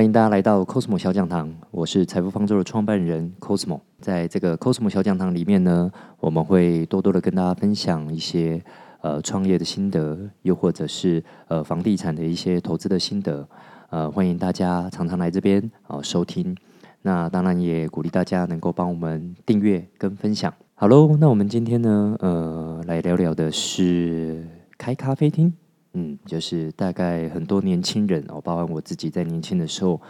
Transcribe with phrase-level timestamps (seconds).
[0.00, 3.80] 欢迎大家来到 Cosmo 小讲堂，我是财富方舟的创办人 Cosmo。
[4.00, 5.90] 在这个 Cosmo 小讲堂里面呢，
[6.20, 8.64] 我们会多多的跟大家分享一些
[9.02, 13.46] 呃创业的心得，又或者是呃房地产的一些投资的心得。
[13.90, 16.56] 呃，欢迎大家常常来这边啊收听。
[17.02, 20.50] 那当然也鼓励大家能够帮我们订阅跟分享。
[20.76, 24.48] 好喽，那我们今天呢，呃，来聊聊的是
[24.78, 25.52] 开咖啡厅。
[25.92, 30.00] 嗯，就是大概很多年轻人哦，包括我自己在年轻的时候，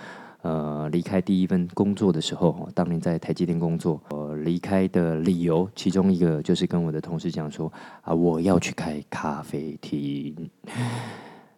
[0.42, 7.72] 呃，离开第一份工作的时候，当年在台积电工作，呃，离开的理由其中一个就是跟我的同事讲说
[8.02, 10.50] 啊，我要去开咖啡厅。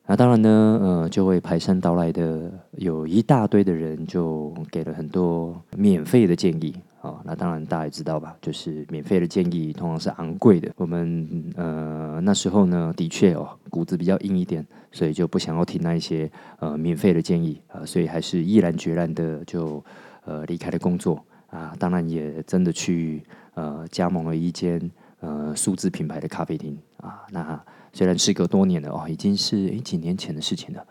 [0.07, 6.75] 那当然呢，呃，就会排山倒来的有一大堆的人就给了很多免费的建议。
[7.03, 10.71] 哦，那当然大家也知道吧，就是免费的建议通常是昂贵的。
[10.77, 19.83] 我们呃那时候呢，的确哦骨子比较硬一点，所以就不想要听那一些呃免费的建议啊，所以还是毅然决然的就
[20.25, 21.75] 呃离开了工作啊。
[21.77, 23.21] 当然也真的去
[23.55, 24.81] 呃加盟了一间
[25.19, 27.23] 呃数字品牌的咖啡厅啊。
[27.31, 27.61] 那
[27.93, 30.87] 虽然时隔多年了哦，已经是诶几年前的事情了，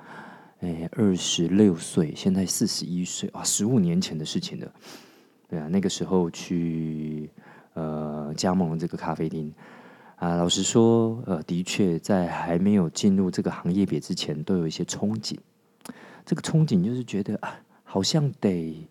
[0.59, 4.71] 诶二十六岁，现在四十一岁啊，十五年前的事情了。
[5.49, 7.29] 对啊，那个时候去
[7.73, 9.51] 呃加盟这个咖啡厅
[10.15, 15.35] 啊，老实说，呃，的确在还没有进入这个行业别之前，都有一些憧憬。
[16.23, 18.87] 这个憧憬就是觉得啊，好像得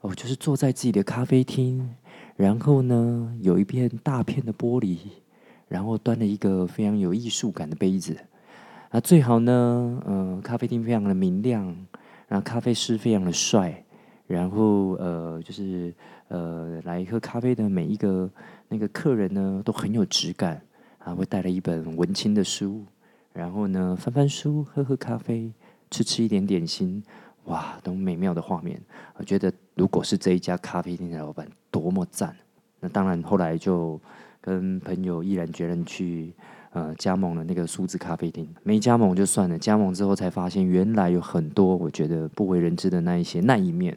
[0.00, 1.88] 哦，就是坐在自己的咖啡厅，
[2.34, 4.98] 然后呢，有一片大片的玻璃，
[5.72, 8.14] 然后端了一个非常有艺术感的杯子
[8.90, 11.64] 啊，最好呢，嗯，咖啡厅非常的明亮，
[12.28, 13.82] 然后咖啡师非常的帅。
[14.26, 15.92] 然后呃，就是
[16.28, 18.30] 呃，来喝咖啡的每一个
[18.68, 20.62] 那个客人呢，都很有质感
[20.98, 22.84] 啊，会带了一本文青的书，
[23.32, 25.50] 然后呢，翻翻书，喝喝咖啡，
[25.90, 27.02] 吃吃一点点心，
[27.44, 28.78] 哇，都美妙的画面。
[29.16, 32.36] 我觉得如果是这一家咖啡店的老板，多么赞！
[32.78, 33.98] 那当然，后来就
[34.42, 36.34] 跟朋友毅然决然去
[36.72, 38.46] 呃加盟了那个数字咖啡厅。
[38.62, 43.96] 没加盟就算了，加盟之后才发现，原来有很多我觉得不为人知的那一些那一面。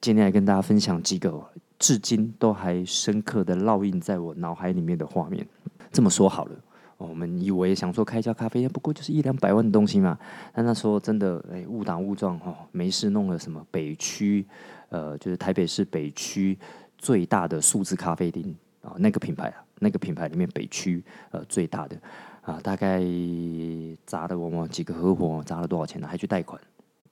[0.00, 1.42] 今天来跟大家分享几个
[1.78, 5.46] 至今都还深刻的烙印在我脑海里面的画面。
[5.90, 6.52] 这么说好了，
[6.98, 10.18] 我们以为想说开一家咖啡店，不过就是一两百万的东西嘛。
[10.52, 14.46] 但那时候真的，哎，误打误撞哦，没事弄了什么北区，
[14.90, 16.56] 呃，就是台北市北区
[16.98, 18.54] 最大的数字咖啡厅
[18.86, 21.96] 啊，那个品牌啊，那个品牌里面北区呃最大的
[22.42, 23.02] 啊，大概
[24.06, 26.06] 砸了我们几个合伙砸了多少钱呢？
[26.06, 26.60] 还去贷款，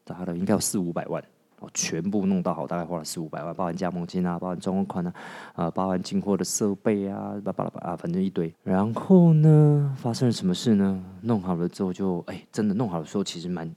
[0.05, 1.23] 砸了应该有四五百万。
[1.61, 5.15] 哦全部弄到好，大概花了四五百万，包含加盟金啊，包含装款啊，
[5.55, 8.53] 啊，包含进货的设备啊，巴拉巴拉啊，反正一堆。
[8.65, 11.03] 然后呢，发生了什么事呢？
[11.23, 13.73] 弄好了之后就，哎，真的弄好的时候，其实蛮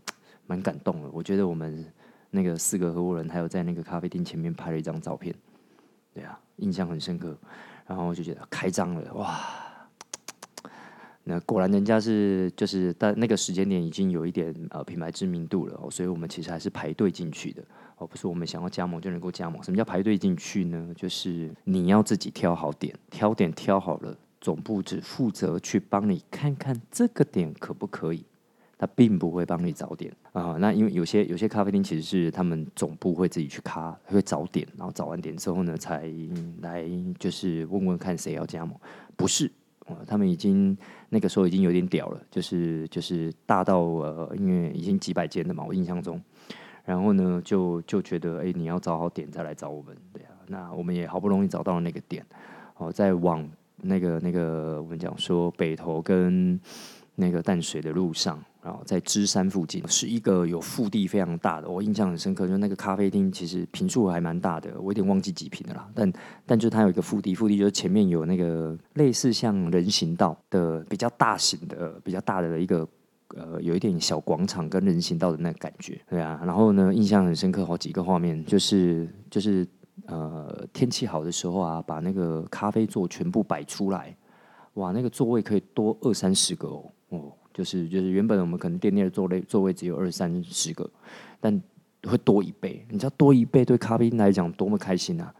[0.47, 1.09] 蛮感动的。
[1.13, 1.85] 我觉得我们
[2.31, 5.33] 那个四个合伙人，还有在那个咖啡店前面拍了一张照片，
[6.13, 7.37] 对啊，印象很深刻。
[7.87, 9.39] 然后我就觉得开张了，哇！
[11.23, 17.61] 那果然，人家是就是在那个时间点已经有一点呃品牌知名度了哦，所以我们其实还是排队进去的
[17.97, 19.61] 哦，不是我们想要加盟就能够加盟。
[19.61, 20.93] 什么叫排队进去呢？
[20.95, 28.23] 就是你要自己挑好点，挑点挑好了，总部只负责去帮你看看这个点可不可以，
[28.77, 30.57] 他并不会帮你找点啊。
[30.59, 36.11] 那因为有些有些咖啡厅其实是他们总部会自己去卡，会找点，然后找完点之后呢，才
[36.61, 36.85] 来
[37.19, 38.77] 就是问问看谁要加盟，
[39.15, 39.51] 不是。
[40.05, 40.77] 他们已经
[41.07, 46.21] 那个时候已经有点屌了，就是就是大到呃，因为已经几百间了嘛，我印象中。
[46.83, 50.31] 然后呢，就就觉得，哎，你要找好点再来找我们，对啊。
[50.45, 52.25] 那我们也好不容易找到了那个点，
[52.75, 56.59] 哦，在往那个那个我们讲说北投跟
[57.15, 58.44] 那个淡水的路上。
[58.67, 65.89] 然后在芝山附近是一个有腹地非常大的，我印象很深刻，就那个咖啡厅其实平数还蛮大的，我有点忘记几平的啦。
[65.95, 66.13] 但
[66.45, 72.86] 但就它有一个腹地，腹地就是前面有那个类似像人行道的比较大型的、比较大的一个
[73.38, 76.38] 呃，有一点小广场跟人行道的那个感觉，对啊。
[76.44, 79.65] 然后呢，印象很深刻，好几个画面，就是就是
[80.07, 84.13] 呃天气好的时候啊，把那个咖啡座全部摆出来，
[84.74, 87.31] 哇，那个座位可以多二三十个哦，哦。
[87.57, 90.88] 就是就是原本我们可能店内的座位座位只有二三十个，
[91.39, 91.59] 但
[92.04, 92.86] 会多一倍。
[92.88, 95.33] 你知道多一倍对咖啡来讲多么开心啊？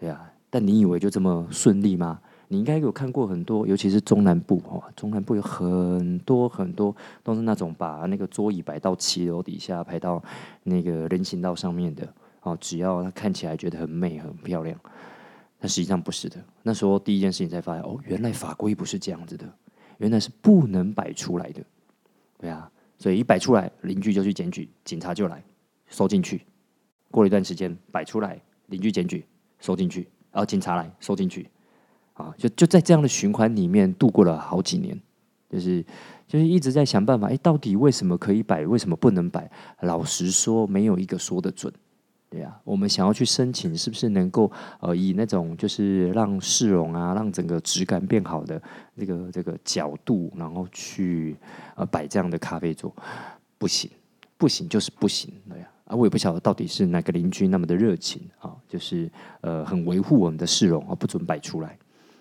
[0.00, 2.18] 对啊，但你以为就这么顺利吗？
[2.48, 10.24] 你应该有看过很多，尤其是中南部哦，中南部有很多很多都是那种把那个桌椅摆到七楼底下，排到
[10.62, 12.08] 那个人行道上面的
[12.40, 12.56] 哦。
[12.58, 14.80] 只要它看起来觉得很美很漂亮，
[15.60, 16.42] 但实际上不是的。
[16.62, 19.44] 那时候第一件事情才发现，哦，原来法规不是这样子的。
[19.98, 21.62] 原来是不能摆出来的，
[22.38, 25.42] 对啊，所以一摆出来，邻居就去检举，警察就来，
[25.86, 26.42] 收进去。
[27.10, 29.24] 过了一段时间，摆出来，邻居检举，
[29.58, 31.48] 收进去，然后警察来收进去，
[32.14, 35.00] 啊，就就在这样的循环里面度过了好几年，
[35.48, 35.84] 就是
[36.26, 39.50] 就是一直在想办法，哎，到底为什么可以摆，为什么不能摆？
[39.80, 41.72] 老实说，没有一个说得准，
[42.28, 42.54] 对呀。
[42.64, 48.60] 我们想要去申请，是不是能够呃以那种就是让市容啊，让整个质感变好的
[48.96, 51.36] 这个这个角度，然后去
[51.74, 52.94] 呃摆这样的咖啡座，
[53.56, 53.90] 不行，
[54.36, 55.68] 不行就是不行，对呀。
[55.84, 59.10] 啊，我也不晓得到底是哪个邻居那么的热情啊，就是
[59.40, 61.78] 呃很维护我们的市容啊，不准摆出来，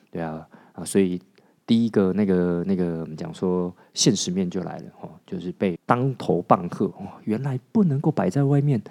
[0.09, 1.21] 对啊啊，所以
[1.65, 8.81] 第一个那个那个我们讲说现实面就来了哦，就是被当头棒喝哦，原来不能够摆在外面，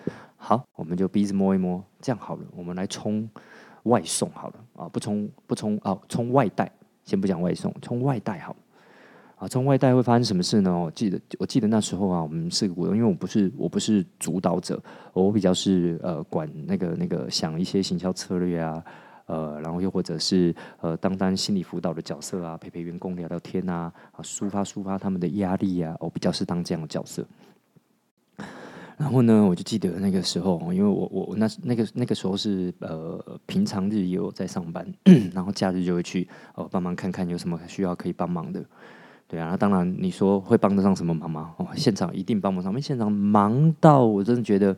[0.48, 3.28] 好，我们就鼻子摸一摸，这样好了，我们来冲
[3.82, 6.70] 外送好了啊，不冲不冲啊，冲外带，
[7.04, 8.54] 先不讲外送，冲外带好。
[9.38, 10.72] 啊，冲外带会发生什么事呢？
[10.72, 14.81] 我记得，我记得那时候啊，我们是股东，因为我不是我不是主导者，
[15.12, 18.84] 我比较是呃管那个那个想一些行销策略啊，
[19.26, 27.26] 呃，然后又或者是呃当当心理辅导的角色啊，陪陪员工聊聊天啊，啊，抒发抒发他们的压力啊，我比较是当这样的角色。
[28.96, 34.87] 然后呢，我就记得那个时候，因为我我那那个那个时候是呃平常日也有在上班，
[35.34, 38.64] 然后假日就会去呃帮忙看看有什么需要可以帮忙的。
[39.28, 41.52] 对啊，那当然，你说会帮得上什么忙吗？
[41.56, 44.75] 哦，现场一定帮不上，因为现场忙到我真的觉得，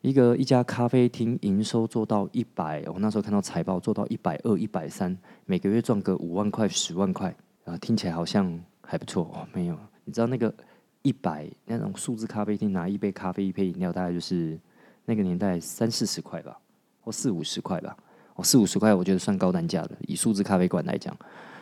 [0.00, 5.14] 一个一家咖啡厅营收做到一百，我那时候看到财报做到一百二、一百三，
[5.44, 7.34] 每个月赚个五万块、十万块，
[7.64, 9.44] 啊，听起来好像还不错哦。
[9.52, 10.54] 没有，你知道那个
[11.02, 14.58] 一百那种数字咖啡厅拿一杯咖啡、一杯饮料，大概就是
[15.04, 16.58] 那个年代三四十块吧，
[17.00, 17.96] 或四五十块吧。
[18.34, 21.16] 哦，四五十块我觉得算高单价的，以数字咖啡馆来讲。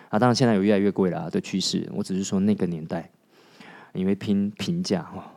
[0.08, 1.88] 啊，当然现在有越来越贵了的趋势。
[1.94, 3.10] 我只是说那个年代，
[3.92, 5.32] 因为拼平价哈，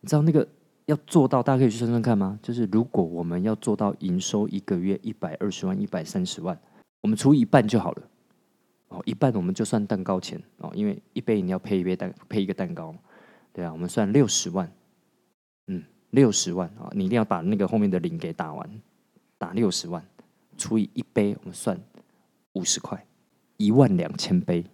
[0.00, 0.46] 你知道那个
[0.86, 2.38] 要做到，大家可以去算算看吗？
[2.42, 6.58] 就是如果我们要做到营收一个月一百二十万、一百三十万，
[7.00, 8.02] 我们除一半就好了。
[8.88, 12.94] 哦，一半我们就算蛋糕钱哦，因为一杯饮料配一杯蛋配一个蛋糕，
[13.52, 14.70] 对啊，我们算六十万。
[15.66, 18.68] 嗯，六十万啊，你一定要把那个后面的零给打完，
[19.36, 20.04] 打六十万
[20.56, 21.78] 除以一杯，我们算
[22.54, 23.04] 五十块。
[23.56, 24.64] 一万两千杯，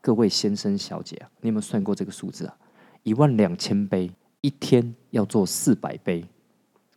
[0.00, 2.56] 各位先生小姐啊，你有没有算过这个数字啊？
[3.04, 4.10] 一万两千杯，
[4.40, 6.24] 一天要做四百杯，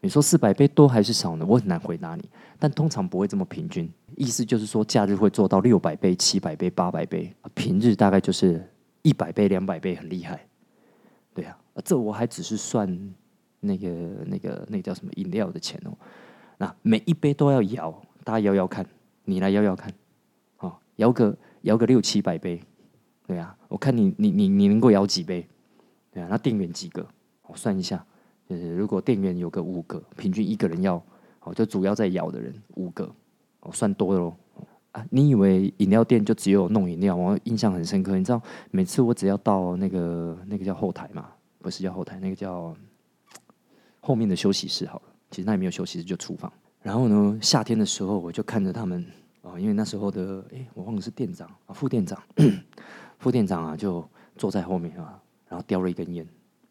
[0.01, 1.45] 你说四百杯多还是少呢？
[1.47, 2.27] 我很难回答你，
[2.57, 3.87] 但通常不会这么平均。
[4.17, 8.67] 意思就是说，假日会做到六百杯、七百杯、八百杯，平日大概就是
[9.03, 10.43] 一百杯、两百杯，很厉害。
[11.35, 13.13] 对啊，这我还只是算
[13.59, 13.89] 那个、
[14.25, 15.95] 那个、那个叫什么饮料的钱哦。
[16.57, 18.83] 那每一杯都要摇，大家摇摇看，
[19.25, 19.93] 你来摇摇看。
[20.95, 22.57] 摇个摇个六七百杯，
[23.27, 25.45] 对啊，我看你你你你能够摇几杯，
[26.09, 27.05] 对啊，那店员几个？
[27.47, 28.01] 我算一下，
[28.47, 30.95] 就是如果店员有个五个，平均一个人要，
[31.41, 33.13] 哦，就主要在摇的人五个，
[33.59, 34.33] 我算多喽。
[34.95, 37.13] 啊，你以为饮料店就只有弄饮料？
[37.13, 42.73] 我印象很深刻，你知道，每次我只要到那个那个叫后台嘛，不是叫后台，那个叫
[43.99, 45.03] 后面的休息室好了。
[45.29, 46.51] 其实那也没有休息室，就厨房。
[46.81, 49.05] 然后呢，夏天的时候，我就看着他们。
[49.41, 52.19] 啊，因为那时候的哎，我忘了是店长啊，副店长，
[53.19, 54.03] 副店长啊，就
[54.35, 56.27] 坐在后面啊，然后叼了一根烟，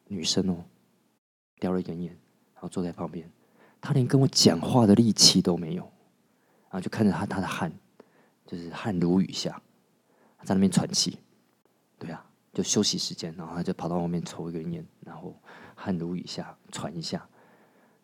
[0.09, 0.57] 女生哦，
[1.61, 2.09] 叼了一根烟，
[2.53, 3.31] 然后坐在旁边，
[3.81, 5.85] 他连跟我讲话的力气都没有，
[6.69, 7.71] 然后就看着他他的汗，
[8.47, 9.61] 就是汗如雨下，
[10.43, 11.19] 在那边喘气，
[11.99, 15.35] 对啊，就休息时间，然后他就跑到外面抽一根烟，然后
[15.75, 17.27] 汗如雨下喘一下，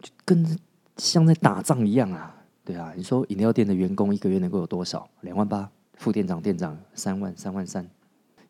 [0.00, 0.58] 就跟
[0.96, 2.34] 像在打仗一样啊。
[2.64, 5.08] 对啊，你说饮料店的员工一个月能够有多少？
[5.22, 7.88] 两万八，副店长、店长三万、三万三。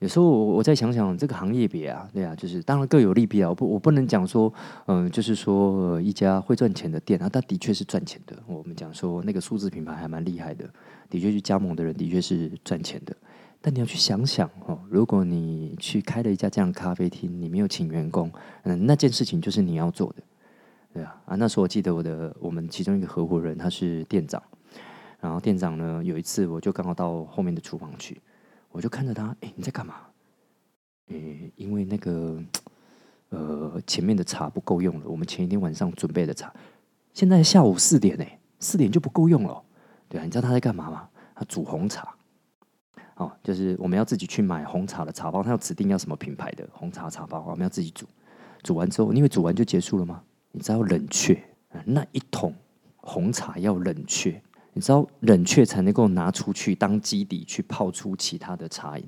[0.01, 3.51] 有时候我我再想想这个行业别啊，对啊，就是当然各有利弊啊。
[3.51, 4.53] 我不我不能讲说，
[4.87, 8.35] 嗯，就是说一家会赚钱的店啊，它的确是赚钱的。
[8.47, 10.65] 我们讲说那个数字品牌还蛮厉害的，
[11.11, 13.15] 的确去加盟的人的确是赚钱的。
[13.61, 20.23] 但你要去想想哦，如果你去开了一家这样咖啡厅，你没有请员工，嗯，那件事情就是你要做的。
[20.95, 24.43] 对啊，啊，那时候我记得我的我们其中一个合伙人他是店长，
[25.21, 28.19] 然后店长呢有一次我就刚好到后面的厨房去，
[28.71, 29.95] 我就看着他，哎，你在干嘛？
[31.09, 32.43] 诶，因为那个
[33.31, 36.53] 呃前面的茶不够用了，我们前一天晚上准备的茶，
[37.13, 38.25] 现在下午四点呢，
[38.61, 39.63] 四点就不够用了。
[40.09, 41.09] 对啊，你知道他在干嘛吗？
[41.35, 42.15] 他煮红茶，
[43.17, 48.07] 哦，就是我们要自己去买红茶的茶包，他要指定要什么品牌的红茶茶包，我们要自己煮，
[48.63, 50.23] 煮完之后，因为煮完就结束了吗？
[50.53, 51.41] 你知道冷却
[51.85, 52.55] 那一桶
[52.97, 59.05] 红茶要冷却，你知道冷却才能够拿出去当基底去泡出其他的茶饮。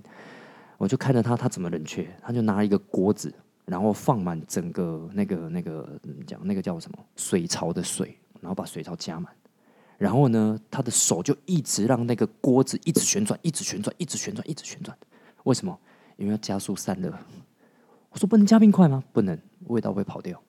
[0.76, 2.08] 我就看着他，他怎么冷却？
[2.20, 3.32] 他就拿一个锅子，
[3.64, 9.32] 然后放满整个那个那个讲那个叫什么水槽的水，然后把水槽加满，
[9.96, 14.96] 然后呢，他的手就一直让那个锅子一直旋转，一直旋转，一直旋转，一直旋转。
[15.44, 15.78] 为什么？
[16.16, 17.16] 因为要加速散热。
[18.10, 19.02] 我说不能加冰块吗？
[19.12, 19.38] 不能，
[19.68, 20.42] 味道会跑掉。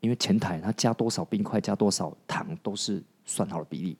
[0.00, 3.96] 因为前台他加多少冰块、加多少糖都是算好的比例，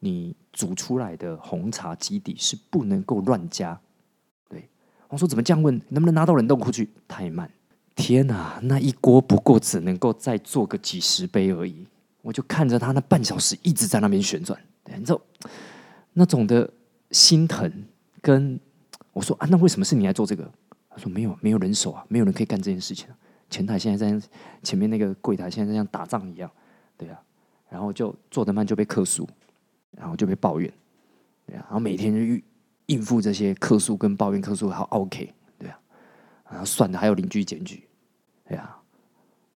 [0.00, 3.78] 你煮出来的红茶基底是不能够乱加。
[4.48, 4.68] 对，
[5.08, 5.80] 我说怎么降温？
[5.88, 6.90] 能不能拿到冷冻库去？
[7.08, 7.50] 太慢！
[7.94, 11.86] 天哪，那一锅不过只能够再做个几十杯而已。
[12.22, 14.60] 我就看着他那半小时一直在那边旋转，
[14.96, 15.20] 你知道
[16.12, 16.68] 那种的
[17.10, 17.84] 心疼。
[18.20, 18.58] 跟
[19.12, 20.50] 我说啊，那为什么是你来做这个？
[20.90, 23.06] 他说没有，没有人手啊，没有人可以干这件事情。
[23.48, 24.26] 前台现在在
[24.62, 26.50] 前面那个柜台，现在像打仗一样，
[26.96, 27.22] 对啊，
[27.68, 29.28] 然后就做的慢就被克诉，
[29.96, 30.72] 然后就被抱怨，
[31.46, 32.44] 对啊，然后每天就
[32.86, 35.78] 应付这些客诉跟抱怨，客诉还 OK，对啊，
[36.50, 37.82] 然后算的还有邻居检举，
[38.48, 38.78] 对啊，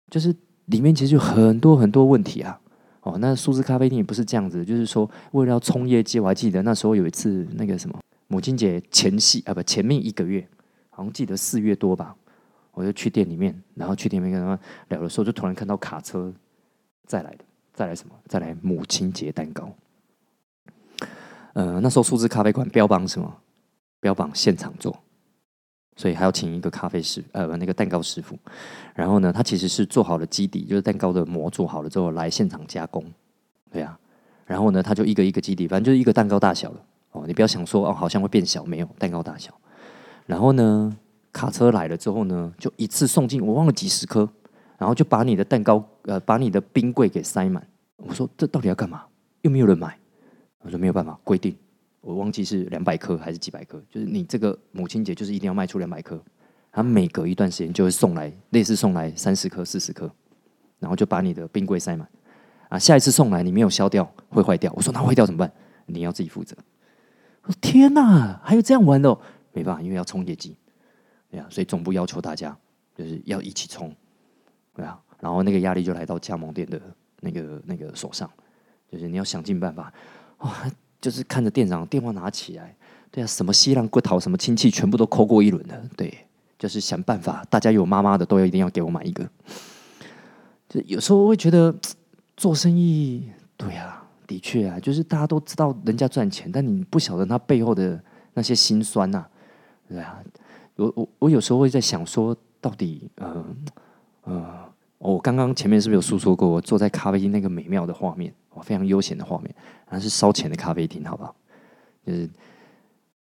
[0.10, 2.60] 就是里面其实有很多很多问题啊，
[3.02, 10.48] 哦，那数字咖啡店也不是这样子，就是说为了要冲业绩，我还记得那时候有一次那个什么母亲节前夕啊，不前面一个月，
[10.90, 12.16] 好像记得四月多吧。
[12.72, 16.32] 我就去店里面，然后去店里面跟他们聊的时候，就突然看到卡车
[17.06, 17.44] 再来的，
[17.74, 18.16] 再来什么？
[18.26, 19.70] 再来母亲节蛋糕。
[21.60, 23.30] 呃，那时候数字咖啡馆标榜什么？
[24.00, 24.98] 标榜现场做，
[25.98, 28.40] 所以还要请一个咖啡师，呃，那个蛋糕师傅。
[28.96, 33.04] 然后呢，他其实是做好了基底，就是蛋糕的模做好了之后来现场加工，
[33.70, 34.00] 对啊。
[34.46, 36.80] 然后呢，他就一个一个基底，反正就是一个蛋糕大小的
[37.12, 37.26] 哦。
[37.28, 39.54] 你不要想说哦，好像会变小，没有蛋糕大小。
[40.26, 40.98] 然后呢？
[41.32, 44.28] 卡车来了之后呢，就一次送进，我忘了几十颗，
[44.80, 47.62] 然后就把你的蛋糕，呃，把你的冰柜给塞满。
[47.98, 49.04] 我说这到底要干嘛？
[49.42, 49.96] 又没有人买。
[50.62, 51.56] 我说没有办法，规定，
[52.02, 56.22] 我忘记是两百颗还是几百颗，就是你这个母亲节就是一定要卖出两百颗，
[56.72, 60.12] 他每隔一段时间就会送来，类似送来三十颗、四十颗，
[60.80, 62.08] 然后就把你的冰柜塞满。
[62.70, 64.72] 啊，下一次送来你没有消掉会坏掉。
[64.76, 65.52] 我说那坏掉怎么办？
[65.88, 66.56] 你要自己负责。
[67.44, 69.18] 我说天哪，还有这样玩的？
[69.54, 70.56] 没办法，因为要冲业绩。
[71.32, 72.56] 对啊，所以总部要求大家
[72.96, 73.92] 就是要一起冲，
[74.76, 76.80] 对啊，然后那个压力就来到加盟店的
[77.22, 78.30] 那个那个手上，
[78.92, 79.92] 就是你要想尽办法，
[80.40, 82.76] 哇，就是看着店长电话拿起来，
[83.12, 86.26] 对啊，什么西兰骨头，什么亲戚全部都扣过一轮的，对，
[86.58, 89.28] 就是想办法，大家有妈妈的都要一定要给我买一个。
[90.68, 91.74] 就有时候会觉得
[92.38, 98.02] 做生意，对啊，的确啊，就是大家都知道人家赚钱，但你不晓得他背后的
[98.34, 99.26] 那些辛酸呐，
[99.88, 100.20] 对啊。
[100.76, 103.46] 我我我有时候会在想说，到底呃
[104.24, 104.69] 呃，
[105.00, 109.54] 我刚刚前面是不是有诉说过，我坐在咖啡厅那个美妙的画面，哦，非常悠闲的画面，
[109.90, 111.36] 那是烧钱的咖啡厅，好不好？
[112.06, 112.30] 就是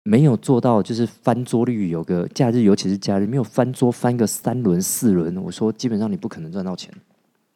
[0.02, 6.92] 没有做到，就是翻桌率有个假日，尤其是假日没有翻桌翻个三轮四轮，我说基本上你不可能赚到钱。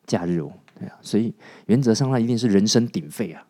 [0.06, 1.34] 假日哦，对啊，所以
[1.66, 3.44] 原则上那一定是人声鼎沸啊，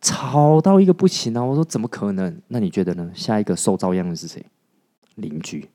[0.00, 1.42] 吵到一个不行啊！
[1.42, 2.40] 我说怎么可能？
[2.48, 3.10] 那你觉得呢？
[3.14, 4.44] 下一个受遭殃的是谁？
[5.16, 5.68] 邻居，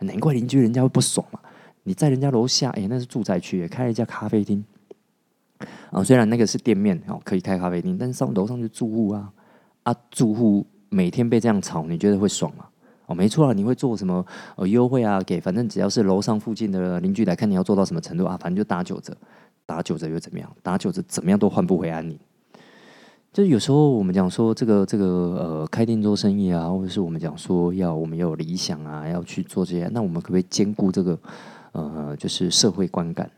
[0.00, 1.38] 难怪邻居人家会不爽嘛！
[1.84, 4.64] 你在人家楼下，哎，那是住宅区，开了一家咖啡厅。
[5.90, 9.32] 啊，虽然那个是店面哦，可以开咖啡厅，但是上楼上是住户啊，
[9.82, 12.66] 啊，住户每天被这样吵，你觉得会爽吗？
[13.06, 14.24] 哦，没错啊，你会做什么
[14.56, 15.20] 呃优惠啊？
[15.22, 18.38] 给反正只要是楼上附近的邻居来看，你要做到什么程度啊？
[18.40, 19.14] 反正就打九折，
[19.66, 20.50] 打九折又怎么样？
[20.62, 22.18] 打九折怎么样都换不回安宁。
[23.32, 31.18] 就是有时候我们讲说这个这个呃开店做生意啊，或者是我们讲说要我们有理想啊，要去做这些，那我们可不可以兼顾这个
[31.72, 33.30] 呃就是社会观感？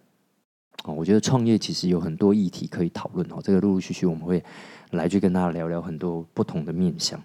[0.85, 3.37] 哦，我觉得创业其实有很多议题可以讨论哦。
[3.43, 4.43] 这个陆陆续续我们会
[4.91, 7.23] 来去跟大家聊聊很多不同的面向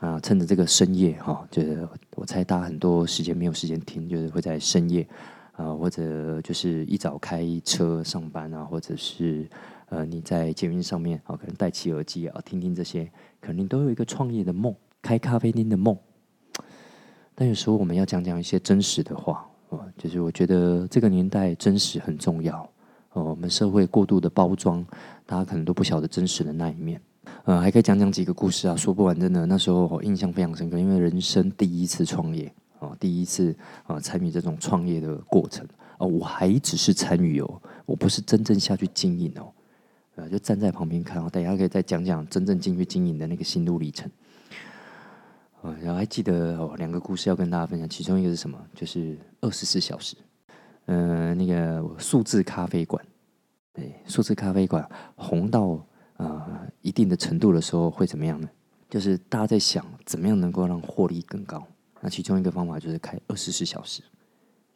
[0.00, 0.18] 啊。
[0.20, 5.06] 趁着这个深夜哈，就是我猜大家很多时间没有时间听，就是会在深夜
[5.52, 9.48] 啊，或者就是一早开车上班啊，或者是。
[9.88, 13.08] 呃，你在捷运上面啊，可能戴起耳机啊，听听这些，
[13.40, 15.96] 肯定都有一个创业的梦，开咖啡厅的梦。
[17.36, 22.62] 但有时候我们要讲讲一些真实的话哦，就是我觉得这个年代真实很重要
[23.12, 23.24] 哦。
[23.24, 24.84] 我们社会过度的包装，
[25.24, 27.00] 大家可能都不晓得真实的那一面。
[27.44, 29.44] 呃，还可以讲讲几个故事啊，说不完真的。
[29.46, 33.54] 那时候我印象非常深刻，因为人生第一次创业哦，第一次
[33.86, 35.66] 啊参与这种创业的过程
[35.98, 39.52] 啊，我还只是参与哦，我不是真正下去经营哦。
[40.14, 44.08] 呃，就站在旁边看，哦等下可以再讲讲真正进去经营的那个心路历程。
[45.62, 48.58] 然后还记得哦，两个故事要跟大家分享，其中一个是什么？
[48.74, 50.16] 就是二十四小时，
[50.84, 53.04] 呃，那个数字咖啡馆，
[53.72, 55.84] 对，数字咖啡馆红到
[56.18, 58.48] 呃一定的程度的时候会怎么样呢？
[58.88, 61.66] 就是大家在想怎么样能够让获利更高。
[62.00, 64.02] 那其中一个方法就是开二十四小时，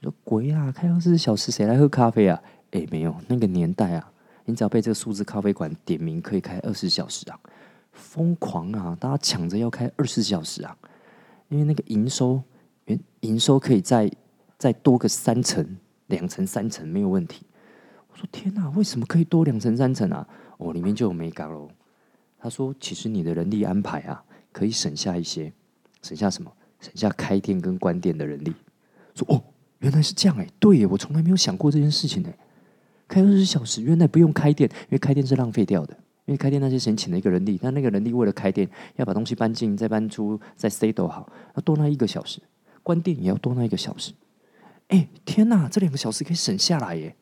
[0.02, 2.42] 说鬼啊，开二十四小时谁来喝咖啡啊？
[2.72, 4.12] 哎，没有那个年代啊，
[4.44, 7.38] 你只要被这个数字咖啡馆点名，可以开二十四小时啊，
[8.00, 10.76] 疯狂啊，大家抢着要开二十四小时啊，
[11.48, 12.42] 因为那个营收，
[12.86, 14.10] 营营收可以再
[14.58, 15.76] 再多个三成、
[16.06, 17.46] 两成、三成没有问题。
[18.10, 20.26] 我说天哪，为什么可以多两成、三成啊？
[20.58, 21.68] 哦，里面就有美感喽。
[22.38, 25.52] 他说，其实你的人力安排啊，可以省下一些，
[26.02, 26.50] 省下什么？
[26.80, 28.54] 省下开店跟关店的人力。
[29.14, 29.42] 说哦，
[29.80, 32.34] 原来是这样哎，对耶，我从来没有想过这件事情哎。
[33.06, 35.96] 开二十四小时，原来不用开店，因为开店是浪费掉的。
[36.30, 42.40] 因为开店那些钱请了一个人力，但那个人力为了开店，要把东西搬进、再搬出、再 s t 都好，要多那一个小时。
[42.84, 44.12] 关店也要多那一个小时。
[44.90, 47.16] 哎，天哪，这两个小时可以省下来耶！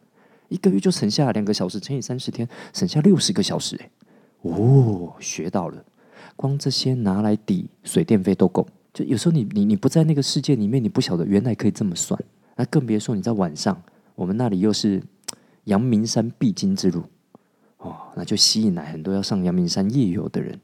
[0.49, 3.91] 一个月就省下两个小时，乘以三十天，省下六十个小时哎。
[4.43, 5.83] 哦，学到了，
[6.37, 8.69] 光这些拿来抵水电费都够。
[8.93, 12.23] 就有时候你你你不在那个世界里面，你不晓得原来可以这么算。
[12.57, 13.83] 那更别说你在晚上，
[14.15, 15.03] 我们那里又是
[15.65, 17.03] 阳明山必经之路
[17.79, 20.59] 哦，那就吸引来很多要上阳明山夜游的人，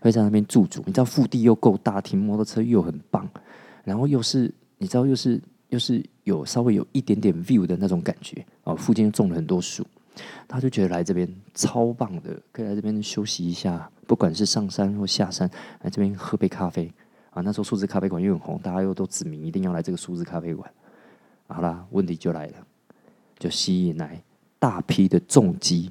[0.00, 0.82] 会在那边驻足。
[0.86, 3.28] 你知道腹地又够大，停摩托车又很棒，
[3.84, 9.84] 然后又是你知道又是又是有稍微有一点点 view 的那种感觉哦，附近种了很多树，
[10.46, 15.50] 他就觉得来这边超棒的，可以来这边休息一下，不管是上山或下山，
[15.82, 16.92] 来这边喝杯咖啡。
[17.30, 20.70] 啊，那时候数字咖啡馆又很红，大家又都指明一定要来这个数字咖啡馆。
[21.48, 22.54] 好啦，问题就来了，
[23.38, 24.22] 就吸引来
[24.58, 25.90] 大批的重机、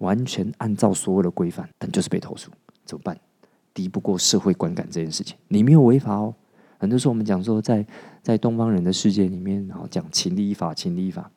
[0.00, 2.50] 完全按照所有的规范，但就是被投诉，
[2.84, 3.18] 怎么办？
[3.72, 6.34] 敌不过社会观感这件事情，你没有违法哦。
[6.78, 7.86] 很多时候我们讲说，在
[8.22, 11.30] 在东方人的世界里面，然后讲情理法，情理法，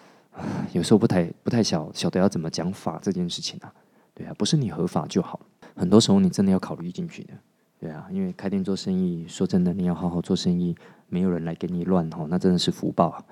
[0.72, 3.72] 有时候不太不太晓晓得要怎么讲法这件事情啊。
[4.14, 5.38] 对啊，不是你合法就好，
[5.76, 7.30] 很多时候你真的要考虑进去的。
[7.78, 10.74] 对啊，因为开店做生意，说真的，你要好好做生意，
[11.08, 13.24] 没有人来给你乱吼，那真的是福报啊。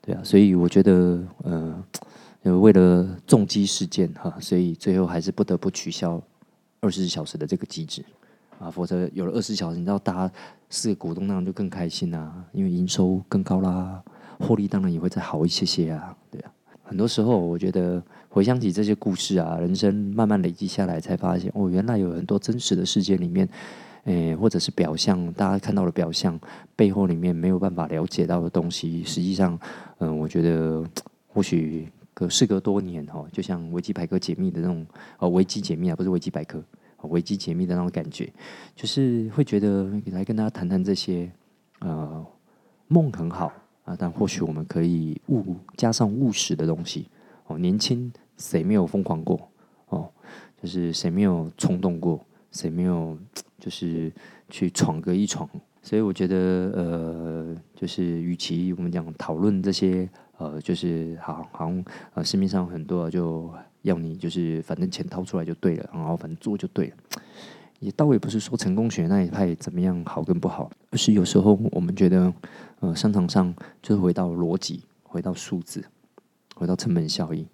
[0.00, 1.84] 对啊，所以我觉得，呃，
[2.52, 6.20] 为了重击事件哈，所以最后还是不得不取消
[6.80, 8.04] 二十四小时的这个机制
[8.58, 10.34] 啊，否则有了二十四小时，你知道，大家
[10.68, 14.02] 四个股东那样就更开心啊，因为营收更高啦，
[14.38, 16.16] 获利当然也会再好一些些啊。
[16.30, 16.52] 对啊，
[16.82, 23.48] 很多时候我觉得回想起这些故事啊，人生慢慢累积下来，才发现哦，原来有很多真实的事件里面。
[24.04, 26.38] 诶，或者是表象，大家看到的表象
[26.76, 29.58] 背后里面没有办法了解到的东西，实际上，
[29.96, 30.84] 嗯，我觉得
[31.26, 34.86] 或许隔事隔多年哈，就像维基百科解密的那种，
[35.18, 36.62] 哦，维基解密啊，不是维基百科，
[37.02, 38.32] 维基解密的那种感觉，
[38.74, 41.30] 就是会觉得来跟大家谈谈这些，
[41.80, 42.24] 呃，
[42.88, 43.52] 梦很好
[43.84, 47.08] 啊，但或许我们可以务加上务实的东西
[47.48, 49.50] 哦，年轻谁没有疯狂过
[49.88, 50.08] 哦，
[50.62, 52.24] 就是谁没有冲动过。
[52.54, 53.18] 谁没有
[53.58, 54.12] 就是
[54.48, 55.50] 去闯个一闯？
[55.82, 56.36] 所以我觉得，
[56.72, 61.72] 呃，就是与其我们讲讨论这些，呃，就是好好
[62.14, 63.50] 呃市面上很多就
[63.82, 66.96] 要你就是反正钱掏出来就对了，然后反正做就对了，
[67.80, 72.32] 也倒也不是说成功学那一派怎么样好跟不好，而是有时候我们觉得，
[72.80, 75.84] 呃，商场上就是回到逻辑，回到数字，
[76.54, 77.46] 回到成本效益，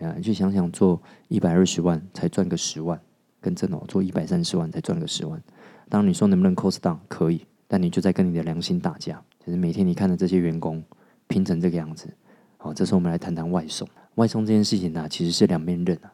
[0.00, 3.00] 啊，你去想想做一百二十万才赚个十万。
[3.40, 5.40] 跟正哦，做一百三十万才赚个十万。
[5.88, 9.22] 当然你说能不能 cost down 可以，但你就在跟你的良心打架。
[9.46, 10.82] 就是每天你看着这些员工
[11.28, 12.12] 拼成这个样子，
[12.56, 13.86] 好，这时候我们来谈谈外送。
[14.16, 16.12] 外送这件事情呢，其实是两面刃啊，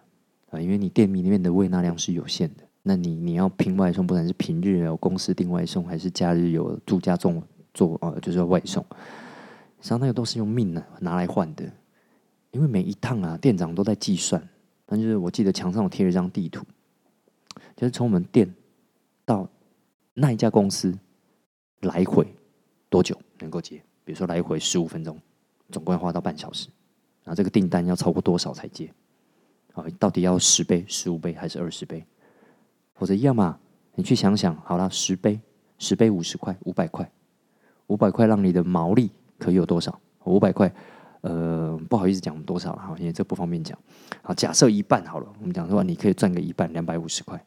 [0.51, 8.85] 啊，因为你店里面的喂纳量是有限的，那你你要拼外送，不管是平日有公司订外送，还是假日有住家中做呃，就是外送，
[9.81, 11.65] 实际上那个都是用命呢拿来换的。
[12.51, 14.47] 因为每一趟啊，店长都在计算。
[14.87, 16.63] 但就是我记得墙上有贴了一张地图。
[17.75, 18.55] 就是从我们店
[19.25, 19.49] 到
[20.13, 20.97] 那一家公司
[21.81, 22.27] 来回
[22.89, 23.83] 多久能够接？
[24.05, 25.19] 比如说来回十五分钟，
[25.71, 26.69] 总共要花到半小时。
[27.25, 28.93] 然后这个订单要超过多少才接？
[29.73, 32.05] 啊，到底要十倍、十五倍还是二十倍？
[32.93, 33.59] 或者要么
[33.95, 35.41] 你去想想，好了，十倍，
[35.79, 37.11] 十倍五十块，五百块，
[37.87, 39.99] 五百块让你的毛利可以有多少？
[40.25, 40.73] 五百块，
[41.23, 43.77] 呃，不好意思讲多少了哈，因为这不方便讲。
[44.23, 47.43] 好，假设一半好了，我们讲说你可以赚个一半，两百五十块。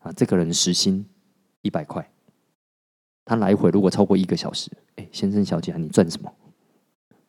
[0.00, 1.04] 啊，这个人时薪
[1.62, 2.10] 一百块，
[3.30, 6.28] 他来回如果超过一个小时，哎，先生小姐啊，你赚什么？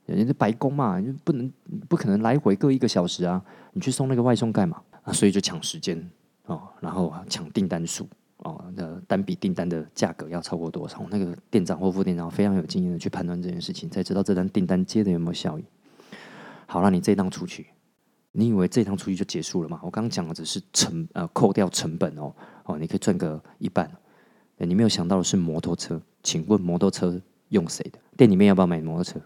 [0.07, 1.53] 人家白工嘛，不能
[1.87, 3.39] 不可能来回各一个小时啊，
[3.73, 5.13] 你去送那个外送干嘛啊？
[5.13, 6.09] 所以就抢时间
[6.47, 11.05] 哦，然后抢订单数哦，那单笔订单的价格要超过多少？
[11.11, 15.63] 那个店长或副店长非常有经验的去判断这件事情，才知道这单订单接的有没有效益。
[16.65, 17.67] 好了，你这一趟出去，
[18.31, 19.79] 你以为这一趟出去就结束了吗？
[19.83, 22.33] 我刚刚讲的只是成呃扣掉成本哦
[22.65, 23.87] 哦，你可以赚个一半。
[24.65, 27.19] 你没有想到的是摩托车，请问摩托车
[27.49, 27.99] 用谁的？
[28.15, 29.19] 店里面要不要买摩托车？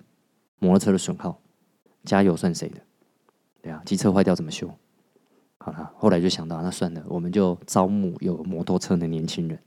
[0.60, 1.40] 摩托车的损耗，
[2.04, 2.78] 加油算谁的？
[3.62, 4.70] 对啊，机车坏掉怎么修？
[5.58, 9.60] 好了，后来就想到，那算了，我们就招募有摩托车的年轻人，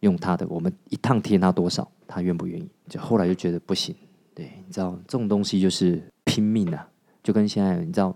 [0.00, 2.68] 用他的，我们一趟贴他多少，他愿不愿意？
[2.88, 3.94] 就后来就觉得不行，
[4.34, 6.88] 对，你知道这种东西就是拼命啊，
[7.22, 8.14] 就跟现在你知道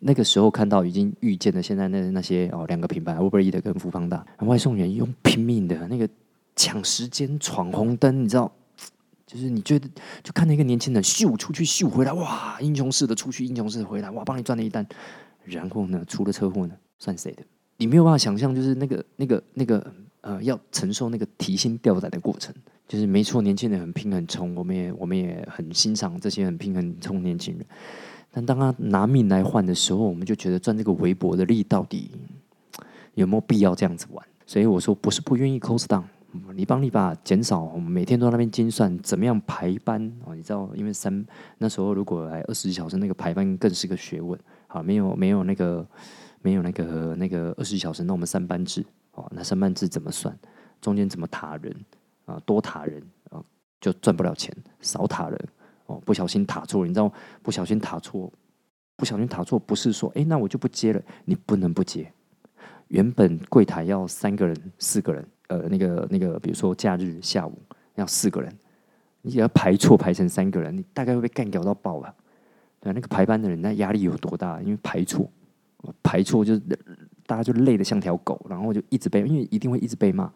[0.00, 6.08] 那个时候看到已经遇见了现在那那些哦两个品牌，Uber E 的跟福方大外送员用拼命的那个。
[6.58, 8.50] 抢时间闯红灯，你知道，
[9.24, 9.88] 就是你觉得
[10.24, 14.84] 就看到一个年轻人秀出去秀回来，哇，英雄式的出去，英雄式的回来，哇，帮你赚了一单。
[15.44, 17.44] 然后呢，出了车祸呢，算谁的？
[17.76, 22.52] 你没有办法想象，就是那个那个那个呃，要承受那个提心吊胆的过程。
[22.88, 27.64] 就是没错，年轻人很拼很冲，我们也我们也很欣赏这些很拼很冲年轻人。
[28.32, 32.10] 但当他拿命来换的时候，我们就觉得赚这个微薄的利到底
[33.14, 34.26] 有没有必要这样子玩？
[34.46, 36.02] 所以我说，不是不愿意 cost down。
[36.54, 40.34] 你帮你把减少，我们每天都在那边精算怎么样排班哦。
[40.34, 41.24] 你知道，因为三
[41.56, 44.38] 那时候如果来二十小时，那个排班更是个学问。
[44.66, 45.86] 好，没有没有那个
[46.42, 49.26] 没有那个那个二十小时，那我们三班制哦。
[49.34, 50.38] 那三班制怎么算？
[50.82, 51.74] 中间怎么塔人
[52.26, 52.38] 啊？
[52.44, 53.42] 多塔人啊，
[53.80, 55.48] 就赚不了钱；少塔人
[55.86, 57.10] 哦，不小心塔错，你知道，
[57.42, 58.30] 不小心塔错，
[58.96, 61.00] 不小心塔错，不是说哎，那我就不接了。
[61.24, 62.12] 你不能不接。
[62.88, 65.26] 原本柜台要三个人、四个人。
[65.48, 67.58] 呃，那个那个，比如说假日下午
[67.94, 68.54] 要四个人，
[69.22, 72.14] 你只要排错排成三个人，你大概会被干掉到爆吧？
[72.80, 74.60] 对，那个排班的人那压力有多大？
[74.60, 75.26] 因为排错，
[76.02, 76.62] 排错就是
[77.26, 80.30] 大家就累得像条狗，然后就一直被，因为一定会一直被骂，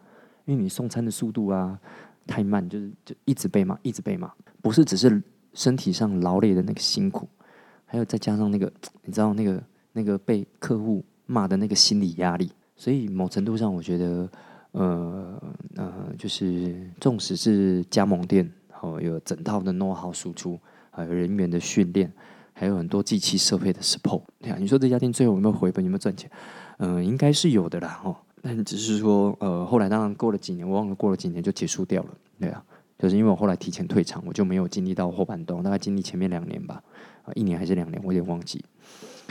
[0.45, 1.79] 因为你送餐的速度啊
[2.25, 4.31] 太慢，就是就一直被骂，一直被骂，
[4.63, 5.21] 不是只是
[5.53, 7.29] 身体上劳累的那个辛苦，
[7.85, 8.71] 还有再加上那个
[9.03, 14.27] 你知道那个那个被客户骂的那个心理压力，所以某程度上我觉得。
[14.73, 15.41] 呃
[15.75, 18.47] 呃，就是纵使是加盟店，
[18.81, 20.59] 哦，有整套的 know how 输出，
[20.91, 22.11] 还有人员的训练，
[22.53, 24.21] 还有很多机器设备的 support。
[24.39, 26.29] 对啊，你说这家店最后有没有回本，有没有赚钱？
[26.77, 28.15] 嗯，应该是有的啦，哦。
[28.41, 32.09] 但只是说，呃，后来当然过了几年，我忘了过了几年就结束掉了。
[32.39, 32.63] 对啊，
[32.97, 36.81] 就是因为我后来提前退场，我就没有经历到后半段，大概经历前面两年吧，
[37.23, 38.65] 啊，一年还是两年，我有点忘记。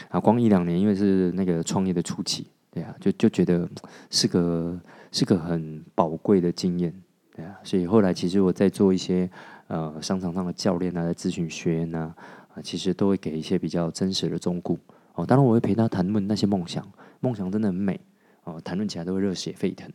[0.09, 3.69] 啊，光一两年，因为是那个创业的初期，对啊，就就觉得
[4.09, 4.81] 是个。
[5.12, 6.92] 是个很宝贵的经验，
[7.37, 9.31] 对啊，所以后来其实我在做一些
[9.66, 12.14] 呃商场上的教练啊，在咨询学员啊，
[12.55, 14.75] 啊，其实都会给一些比较真实的忠告
[15.14, 15.27] 哦。
[15.27, 16.83] 当然我会陪他谈论那些梦想，
[17.20, 18.01] 梦想真的很美
[18.44, 19.87] 哦，谈论起来都会热血沸腾，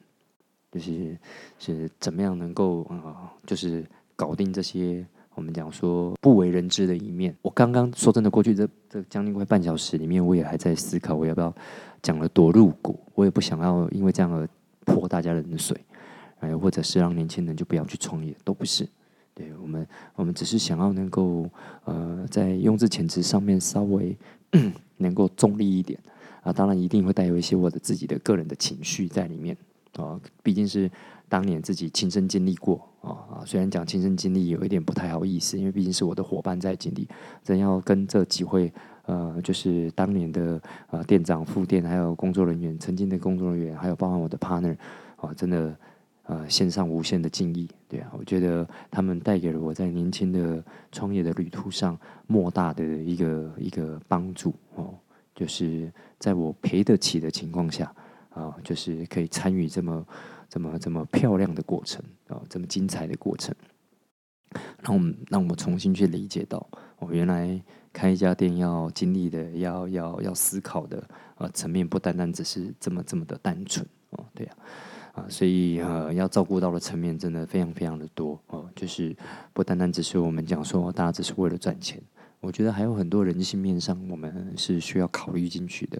[0.71, 1.17] 就是
[1.57, 3.83] 是怎么样能够啊，就是
[4.15, 5.03] 搞定这些
[5.33, 7.35] 我们讲说不为人知的一面。
[7.41, 11.51] 我刚刚说真的，过去这这将近快半小时里面，我也还在思考，我要不要
[12.03, 14.47] 讲了多入骨，我也不想要因为这样而。
[14.87, 15.77] 泼大家冷水，
[16.39, 18.87] 哎，或者是让年轻人就不要去创业，都不是。
[19.35, 21.47] 对我们，我们只是想要能够，
[21.83, 24.17] 呃，在用字遣词上面稍微
[24.97, 25.99] 能够中立一点
[26.41, 26.53] 啊。
[26.53, 29.55] 当然，一定会带有一些我的自己的个人的情绪在里面
[29.97, 30.19] 啊。
[30.41, 30.89] 毕竟是
[31.29, 33.43] 当年自己亲身经历过啊啊。
[33.45, 37.07] 虽然讲亲身经历有一点不太好意思，因为毕竟是我的伙伴在经历，
[37.43, 38.73] 真要跟这几位。
[39.07, 44.77] 呃，就是当年的呃店长、副店，还有工作人员，曾经的工作人员，还有包含我的 partner，
[45.15, 45.75] 啊，真的
[46.23, 47.69] 呃献上无限的敬意。
[47.87, 54.93] 对啊，我觉得他们带给了我在年轻的创业的旅途上莫大的一个一个帮助哦。
[55.33, 57.93] 就是在我赔得起的情况下
[58.31, 60.05] 啊，就是可以参与这么
[60.49, 63.55] 这么这么漂亮的过程啊，这么精彩的过程，
[64.81, 66.67] 让我们让我们重新去理解到，
[66.99, 67.61] 我原来。
[67.93, 71.03] 开一家店要经历的、要要要思考的
[71.37, 74.53] 呃层面，不单单只是这么这么的单纯哦，对呀，
[75.15, 79.15] 啊，所以呃要照顾到的层面真的非常非常的多哦，就是
[79.51, 81.99] 不单单只是我们讲说大家只是为了赚钱，
[82.39, 85.99] 我觉得还有很多人性面上我们是需要考虑进去的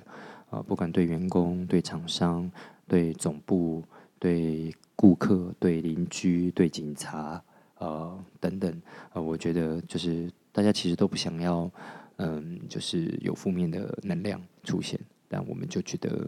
[0.51, 2.47] 啊，不管对员工、对厂商、
[2.87, 3.83] 对总部、
[4.19, 7.41] 对顾客、对邻居、对警察
[7.79, 10.31] 呃等等啊，我觉得就是。
[10.53, 11.69] 大家其实都不想要，
[12.15, 16.27] 嗯，就是有负面的能量出现，但我们就觉得，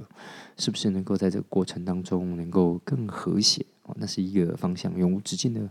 [0.56, 3.66] 是不是能够在这个过程当中能够更和谐？
[3.86, 5.68] 哦，那是一个方向，永无止境的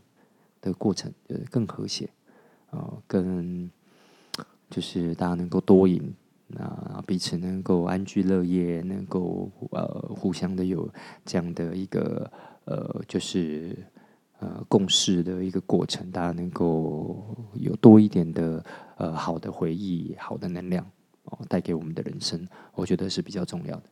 [0.60, 2.10] 的过程，呃，更和谐，
[2.70, 3.70] 啊，更
[4.68, 6.12] 就是大家能够多赢，
[6.48, 9.86] 那彼此能够安居乐业，能够呃
[10.16, 10.90] 互相的有
[11.24, 12.28] 这样的一个
[12.64, 13.76] 呃就是
[14.40, 18.64] 呃共事的一个过程，大家能够有多一点的
[18.96, 20.84] 呃好的回忆、好的能量
[21.24, 23.82] 哦，带给我们的人生，我觉得是比较重要的。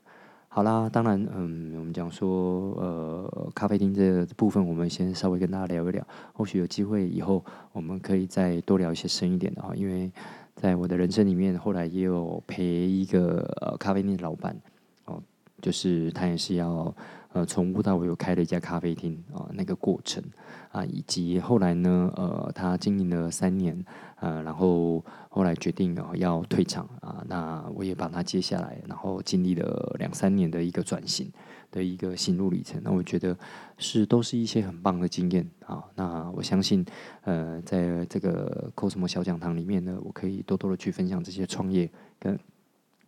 [0.48, 6.02] 好啦，当然，嗯，我们讲说，呃，咖啡厅这部分，我们先稍微跟大家聊一聊。
[6.32, 9.72] 或许有机会以后，我们可以再多聊一些深一点的啊。
[9.74, 10.10] 因为
[10.54, 14.56] 在我的人生里面，后来也有陪一个咖啡店的老板，
[15.04, 15.22] 哦，
[15.60, 16.94] 就是他也是要
[17.36, 20.24] 呃从无到有开了一家咖啡厅啊，那个过程
[20.72, 23.84] 啊，以及后来呢，呃，他经营了三年。
[24.18, 31.30] 呃，然后后来决定哦要退场啊，那我也把它接下来，然后经历了两三年的一个转型
[31.70, 33.36] 的一个心路历程，那我觉得
[33.76, 35.84] 是都是一些很棒的经验啊。
[35.96, 36.82] 那我相信，
[37.24, 42.38] 呃，在这个 Cosmo 小讲堂里面呢，我可以多多的去分享这些创业跟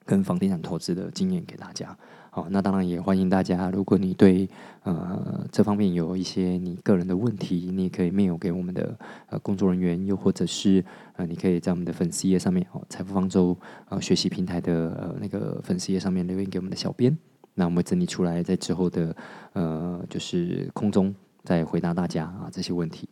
[0.05, 1.97] 跟房地产投资的经验给大家。
[2.31, 4.49] 好，那当然也欢迎大家，如果你对
[4.83, 8.97] 呃这方面有一些你个人的问题，你也可以 mail 给我们的
[9.29, 10.85] 呃工作人员，又或者是
[11.17, 13.57] 呃你可以在我们的粉丝页上面哦，财富方舟
[13.88, 17.17] 呃学习平台的呃那个粉丝页上面留言给我们的小编，
[17.55, 19.17] 那我们会整理出来，在之后的
[19.55, 23.09] 呃就是空中再回答大家啊这些问题。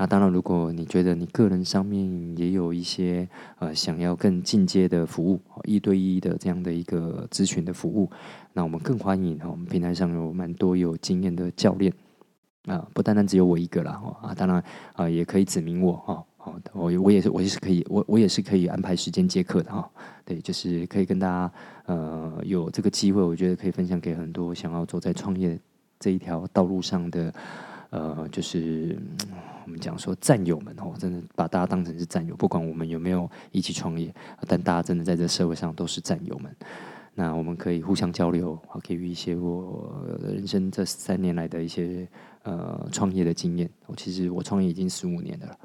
[0.00, 8.08] 那当然，如果你觉得你个人上面也有一些呃想要更进阶的服务，一对一的这样的一个咨询的服务，
[8.52, 11.92] 那我们更欢迎我们平台上有蛮多有经验的教练
[12.66, 19.90] 啊，不单单只有我一个啦啊，当然啊也可以指明我哈，好，我我也是我也是可以，我我也是可以安排时间接客的哈，
[20.24, 21.52] 对，就是可以跟大家
[21.86, 25.58] 呃有这个机会，我觉得可以分享给很多想要走在创业
[25.98, 27.34] 这一条道路上的。
[27.90, 28.98] 呃，就是
[29.64, 34.14] 我们讲说战友们哦，真的把大家当成是战友，不管我们有没有一起创业，
[34.46, 36.54] 但大家真的在这社会上都是战友们。
[37.14, 42.06] 那我们可以互相交流，给予一些我人生这三年来的一些
[42.44, 43.68] 呃创业的经验。
[43.86, 45.58] 我其实我创业已经十五年了。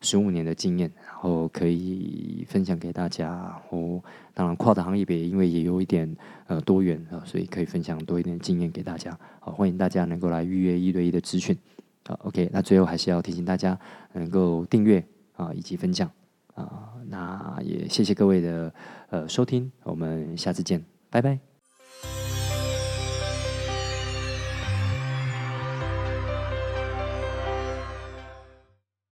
[0.00, 3.60] 十五年的经验，然后可以分享给大家。
[3.70, 4.02] 我
[4.34, 9.18] 当然跨的行业别，因为也有一点呃多元啊，所以可以分享多一点经验给大家。
[9.40, 11.56] 好，欢迎大家能够来预约一对一的咨询。
[12.06, 12.48] 好，OK。
[12.52, 13.78] 那最后还是要提醒大家
[14.12, 15.04] 能够订阅
[15.34, 16.10] 啊，以及分享
[16.54, 16.92] 啊。
[17.08, 18.72] 那也谢谢各位的
[19.10, 21.55] 呃收听，我们下次见，拜拜。